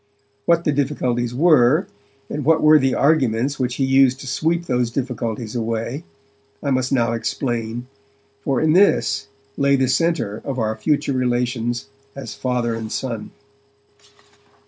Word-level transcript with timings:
What 0.47 0.63
the 0.63 0.71
difficulties 0.71 1.35
were, 1.35 1.85
and 2.27 2.43
what 2.43 2.63
were 2.63 2.79
the 2.79 2.95
arguments 2.95 3.59
which 3.59 3.75
he 3.75 3.85
used 3.85 4.19
to 4.21 4.25
sweep 4.27 4.65
those 4.65 4.89
difficulties 4.89 5.55
away, 5.55 6.05
I 6.63 6.71
must 6.71 6.91
now 6.91 7.11
explain, 7.11 7.85
for 8.43 8.59
in 8.59 8.73
this 8.73 9.27
lay 9.57 9.75
the 9.75 9.87
centre 9.87 10.41
of 10.43 10.57
our 10.57 10.75
future 10.75 11.13
relations 11.13 11.87
as 12.15 12.33
father 12.33 12.73
and 12.73 12.91
son. 12.91 13.29